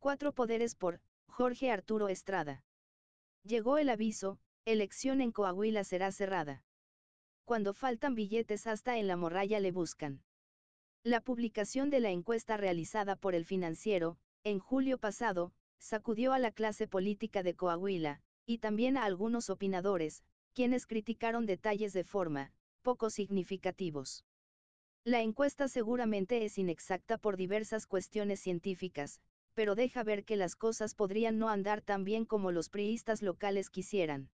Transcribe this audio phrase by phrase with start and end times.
[0.00, 2.64] Cuatro poderes por Jorge Arturo Estrada.
[3.44, 6.64] Llegó el aviso, elección en Coahuila será cerrada.
[7.44, 10.22] Cuando faltan billetes hasta en la morralla le buscan.
[11.02, 16.50] La publicación de la encuesta realizada por el financiero, en julio pasado, sacudió a la
[16.50, 20.24] clase política de Coahuila, y también a algunos opinadores,
[20.54, 24.24] quienes criticaron detalles de forma, poco significativos.
[25.04, 29.20] La encuesta seguramente es inexacta por diversas cuestiones científicas,
[29.54, 33.70] pero deja ver que las cosas podrían no andar tan bien como los priistas locales
[33.70, 34.30] quisieran.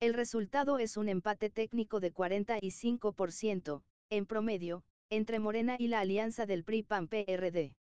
[0.00, 6.46] El resultado es un empate técnico de 45%, en promedio, entre Morena y la alianza
[6.46, 7.74] del PRI-PAN-PRD.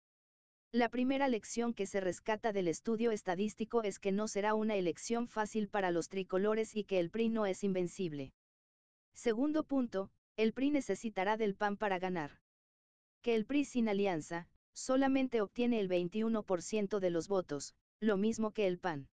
[0.70, 5.28] La primera lección que se rescata del estudio estadístico es que no será una elección
[5.28, 8.32] fácil para los tricolores y que el PRI no es invencible.
[9.14, 12.38] Segundo punto, el PRI necesitará del PAN para ganar.
[13.22, 18.66] Que el PRI sin alianza, solamente obtiene el 21% de los votos, lo mismo que
[18.66, 19.08] el PAN.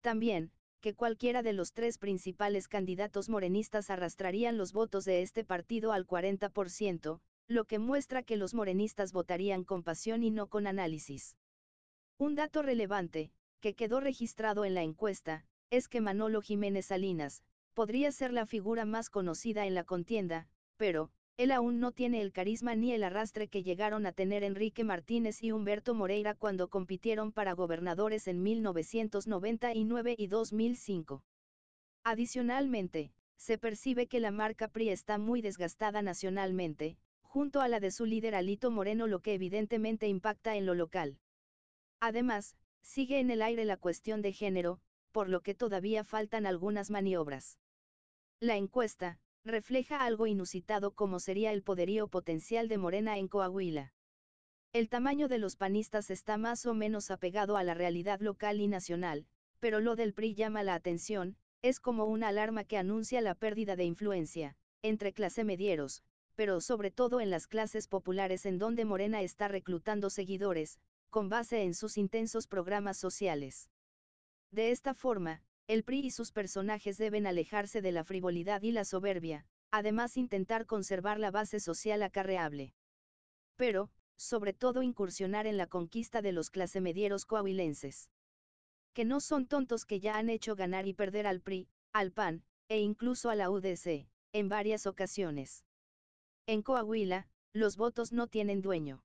[0.00, 5.92] También, que cualquiera de los tres principales candidatos morenistas arrastrarían los votos de este partido
[5.92, 11.36] al 40%, lo que muestra que los morenistas votarían con pasión y no con análisis.
[12.18, 18.12] Un dato relevante, que quedó registrado en la encuesta, es que Manolo Jiménez Salinas, podría
[18.12, 22.76] ser la figura más conocida en la contienda, pero, él aún no tiene el carisma
[22.76, 27.54] ni el arrastre que llegaron a tener Enrique Martínez y Humberto Moreira cuando compitieron para
[27.54, 31.24] gobernadores en 1999 y 2005.
[32.04, 37.90] Adicionalmente, se percibe que la marca PRI está muy desgastada nacionalmente, junto a la de
[37.90, 41.18] su líder Alito Moreno lo que evidentemente impacta en lo local.
[41.98, 46.90] Además, sigue en el aire la cuestión de género, por lo que todavía faltan algunas
[46.90, 47.58] maniobras.
[48.38, 53.92] La encuesta, refleja algo inusitado como sería el poderío potencial de Morena en Coahuila.
[54.72, 58.68] El tamaño de los panistas está más o menos apegado a la realidad local y
[58.68, 59.26] nacional,
[59.60, 63.76] pero lo del PRI llama la atención, es como una alarma que anuncia la pérdida
[63.76, 66.02] de influencia, entre clase medieros,
[66.34, 70.78] pero sobre todo en las clases populares en donde Morena está reclutando seguidores,
[71.10, 73.70] con base en sus intensos programas sociales.
[74.50, 78.84] De esta forma, el PRI y sus personajes deben alejarse de la frivolidad y la
[78.84, 82.74] soberbia, además intentar conservar la base social acarreable.
[83.56, 88.10] Pero, sobre todo incursionar en la conquista de los clasemedieros coahuilenses.
[88.92, 92.44] Que no son tontos que ya han hecho ganar y perder al PRI, al PAN,
[92.68, 95.64] e incluso a la UDC, en varias ocasiones.
[96.46, 99.02] En Coahuila, los votos no tienen dueño.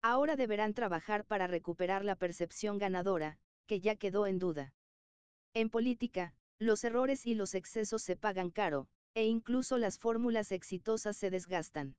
[0.00, 4.74] Ahora deberán trabajar para recuperar la percepción ganadora, que ya quedó en duda.
[5.54, 11.16] En política, los errores y los excesos se pagan caro, e incluso las fórmulas exitosas
[11.16, 11.96] se desgastan.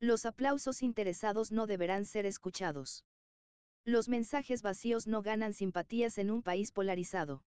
[0.00, 3.04] Los aplausos interesados no deberán ser escuchados.
[3.84, 7.44] Los mensajes vacíos no ganan simpatías en un país polarizado.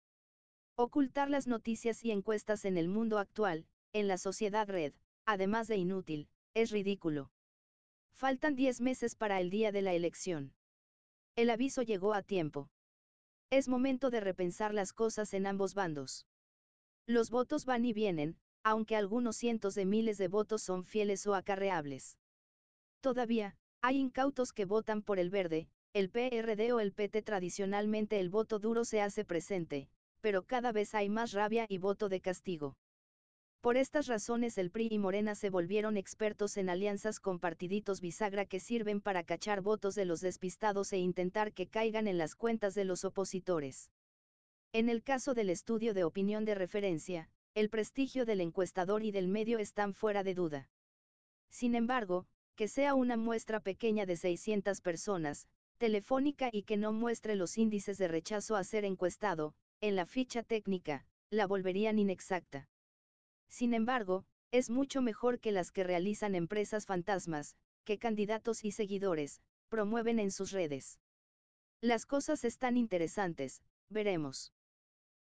[0.76, 4.94] Ocultar las noticias y encuestas en el mundo actual, en la sociedad red,
[5.26, 7.32] además de inútil, es ridículo.
[8.14, 10.54] Faltan 10 meses para el día de la elección.
[11.36, 12.70] El aviso llegó a tiempo.
[13.50, 16.26] Es momento de repensar las cosas en ambos bandos.
[17.08, 21.34] Los votos van y vienen, aunque algunos cientos de miles de votos son fieles o
[21.34, 22.18] acarreables.
[23.00, 28.30] Todavía, hay incautos que votan por el verde, el PRD o el PT tradicionalmente el
[28.30, 29.88] voto duro se hace presente,
[30.20, 32.76] pero cada vez hay más rabia y voto de castigo.
[33.62, 38.46] Por estas razones el PRI y Morena se volvieron expertos en alianzas con partiditos bisagra
[38.46, 42.76] que sirven para cachar votos de los despistados e intentar que caigan en las cuentas
[42.76, 43.90] de los opositores.
[44.74, 49.28] En el caso del estudio de opinión de referencia, el prestigio del encuestador y del
[49.28, 50.70] medio están fuera de duda.
[51.50, 55.48] Sin embargo, que sea una muestra pequeña de 600 personas,
[55.78, 60.44] telefónica y que no muestre los índices de rechazo a ser encuestado, en la ficha
[60.44, 62.70] técnica, la volverían inexacta.
[63.50, 69.42] Sin embargo, es mucho mejor que las que realizan empresas fantasmas, que candidatos y seguidores,
[69.70, 71.00] promueven en sus redes.
[71.82, 74.54] Las cosas están interesantes, veremos.